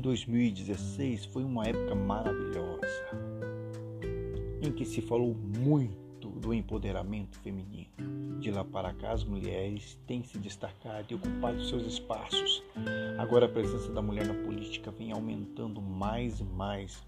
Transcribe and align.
2016 0.00 1.26
foi 1.26 1.44
uma 1.44 1.66
época 1.66 1.94
maravilhosa, 1.94 3.04
em 4.62 4.72
que 4.72 4.82
se 4.82 5.02
falou 5.02 5.34
muito 5.34 6.30
do 6.30 6.54
empoderamento 6.54 7.38
feminino. 7.40 8.40
De 8.40 8.50
lá 8.50 8.64
para 8.64 8.94
cá, 8.94 9.12
as 9.12 9.24
mulheres 9.24 9.98
têm 10.06 10.22
se 10.24 10.38
destacado 10.38 11.04
e 11.10 11.14
ocupado 11.14 11.62
seus 11.66 11.84
espaços. 11.86 12.62
Agora, 13.18 13.44
a 13.44 13.48
presença 13.48 13.92
da 13.92 14.00
mulher 14.00 14.26
na 14.26 14.32
política 14.32 14.90
vem 14.90 15.12
aumentando 15.12 15.82
mais 15.82 16.40
e 16.40 16.44
mais. 16.44 17.04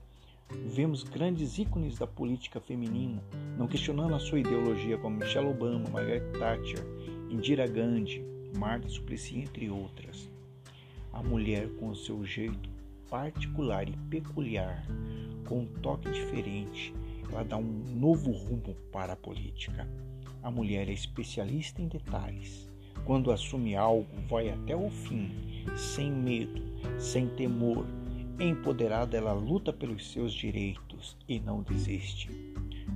Vemos 0.66 1.02
grandes 1.02 1.56
ícones 1.58 1.96
da 1.96 2.06
política 2.06 2.60
feminina, 2.60 3.24
não 3.56 3.66
questionando 3.66 4.14
a 4.14 4.18
sua 4.18 4.40
ideologia, 4.40 4.98
como 4.98 5.16
Michelle 5.16 5.48
Obama, 5.48 5.88
Margaret 5.88 6.30
Thatcher, 6.38 6.84
Indira 7.30 7.66
Gandhi, 7.66 8.22
Marta 8.54 8.86
Suplicy, 8.86 9.38
entre 9.38 9.70
outras. 9.70 10.35
A 11.16 11.22
mulher, 11.22 11.66
com 11.80 11.94
seu 11.94 12.22
jeito 12.26 12.68
particular 13.08 13.88
e 13.88 13.96
peculiar, 14.10 14.86
com 15.48 15.60
um 15.60 15.66
toque 15.80 16.10
diferente, 16.10 16.92
ela 17.32 17.42
dá 17.42 17.56
um 17.56 17.84
novo 17.94 18.32
rumo 18.32 18.76
para 18.92 19.14
a 19.14 19.16
política. 19.16 19.88
A 20.42 20.50
mulher 20.50 20.90
é 20.90 20.92
especialista 20.92 21.80
em 21.80 21.88
detalhes. 21.88 22.68
Quando 23.06 23.32
assume 23.32 23.74
algo, 23.74 24.06
vai 24.28 24.50
até 24.50 24.76
o 24.76 24.90
fim, 24.90 25.32
sem 25.74 26.12
medo, 26.12 26.62
sem 26.98 27.26
temor. 27.28 27.86
Empoderada, 28.38 29.16
ela 29.16 29.32
luta 29.32 29.72
pelos 29.72 30.12
seus 30.12 30.34
direitos 30.34 31.16
e 31.26 31.40
não 31.40 31.62
desiste. 31.62 32.28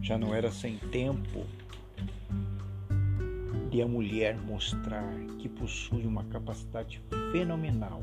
Já 0.02 0.19
não 0.19 0.34
era 0.34 0.50
sem 0.50 0.77
tempo 0.77 1.47
de 3.70 3.80
a 3.80 3.87
mulher 3.87 4.37
mostrar 4.37 5.14
que 5.39 5.48
possui 5.48 6.05
uma 6.05 6.25
capacidade 6.25 7.00
fenomenal 7.31 8.03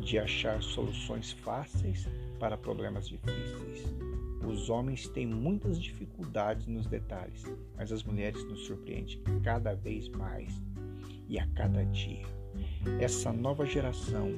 de 0.00 0.18
achar 0.18 0.62
soluções 0.62 1.32
fáceis 1.32 2.08
para 2.40 2.56
problemas 2.56 3.08
difíceis. 3.08 3.84
Os 4.46 4.70
homens 4.70 5.06
têm 5.08 5.26
muitas 5.26 5.80
dificuldades 5.80 6.66
nos 6.66 6.86
detalhes, 6.86 7.44
mas 7.76 7.92
as 7.92 8.02
mulheres 8.02 8.42
nos 8.44 8.66
surpreendem 8.66 9.20
cada 9.42 9.74
vez 9.74 10.08
mais 10.08 10.62
e 11.28 11.38
a 11.38 11.46
cada 11.48 11.84
dia. 11.84 12.26
Essa 12.98 13.32
nova 13.32 13.66
geração 13.66 14.30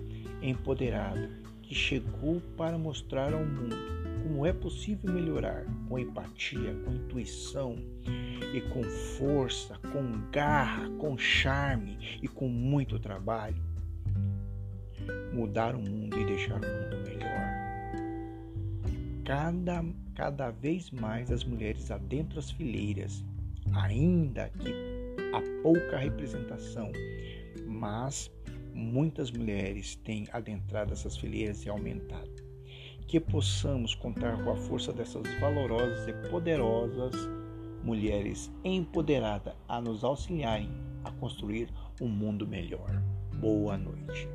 empoderada 0.43 1.31
que 1.62 1.75
chegou 1.75 2.41
para 2.57 2.79
mostrar 2.79 3.33
ao 3.33 3.45
mundo 3.45 3.77
como 4.23 4.45
é 4.45 4.53
possível 4.53 5.12
melhorar 5.12 5.65
com 5.89 5.99
empatia, 5.99 6.75
com 6.85 6.93
intuição 6.93 7.77
e 8.55 8.61
com 8.73 8.83
força, 8.83 9.79
com 9.93 10.31
garra, 10.31 10.89
com 10.99 11.17
charme 11.17 12.19
e 12.23 12.29
com 12.29 12.49
muito 12.49 12.99
trabalho, 12.99 13.63
mudar 15.33 15.75
o 15.75 15.81
mundo 15.81 16.19
e 16.19 16.25
deixar 16.25 16.55
o 16.55 16.67
mundo 16.67 16.97
melhor 17.05 17.67
cada, 19.27 19.85
cada 20.15 20.51
vez 20.53 20.91
mais 20.93 21.33
as 21.33 21.45
mulheres 21.45 21.91
adentram 21.91 22.39
as 22.39 22.53
fileiras, 22.53 23.25
ainda 23.75 24.49
que 24.61 24.73
há 25.35 25.63
pouca 25.63 25.99
representação, 25.99 26.93
mas 27.67 28.31
muitas 28.73 29.33
mulheres 29.33 29.97
têm 29.97 30.29
adentrado 30.33 30.93
essas 30.93 31.17
fileiras 31.17 31.65
e 31.65 31.69
aumentado. 31.69 32.47
Que 33.09 33.19
possamos 33.19 33.95
contar 33.97 34.43
com 34.45 34.51
a 34.51 34.57
força 34.57 34.93
dessas 34.93 35.23
valorosas 35.41 36.07
e 36.07 36.13
poderosas 36.31 37.15
mulheres 37.87 38.51
empoderadas 38.65 39.55
a 39.69 39.81
nos 39.81 40.03
auxiliarem 40.03 40.69
a 41.05 41.11
construir 41.12 41.69
um 42.01 42.09
mundo 42.09 42.45
melhor. 42.45 43.01
Boa 43.41 43.78
noite. 43.78 44.28